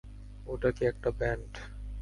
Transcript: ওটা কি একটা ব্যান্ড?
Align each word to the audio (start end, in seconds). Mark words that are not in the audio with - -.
ওটা 0.47 0.69
কি 0.71 0.83
একটা 0.85 1.09
ব্যান্ড? 1.19 1.51